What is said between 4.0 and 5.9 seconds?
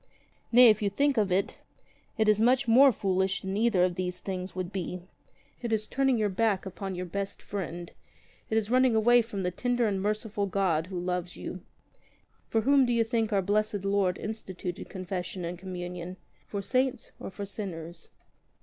things would be. It is